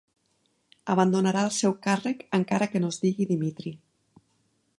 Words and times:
Abandonarà 0.93 1.43
el 1.49 1.53
seu 1.59 1.75
càrrec 1.85 2.25
encara 2.39 2.69
que 2.73 2.83
no 2.85 2.91
es 2.95 3.01
digui 3.05 3.29
Dimitri. 3.35 3.77